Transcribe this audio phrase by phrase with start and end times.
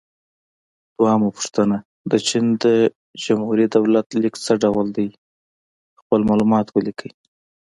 [0.97, 1.77] دویمه پوښتنه:
[2.11, 2.65] د چین د
[3.23, 5.07] جمهوري دولت لیک څه ډول دی؟
[6.01, 7.11] خپل معلومات ولیکئ.